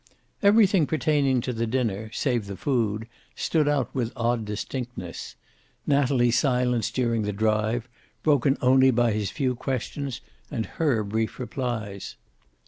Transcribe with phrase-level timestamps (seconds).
[0.41, 5.35] Everything pertaining to the dinner, save the food, stood out with odd distinctness.
[5.85, 7.87] Natalie's silence during the drive,
[8.23, 10.19] broken only by his few questions
[10.49, 12.15] and her brief replies.